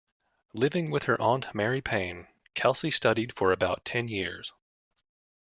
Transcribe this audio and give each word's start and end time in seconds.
Living 0.55 0.89
with 0.89 1.03
her 1.03 1.21
aunt 1.21 1.53
Mary 1.53 1.79
Paine, 1.79 2.25
Kelsey 2.55 2.89
studied 2.89 3.35
for 3.35 3.51
about 3.51 3.85
ten 3.85 4.07
years. 4.07 4.51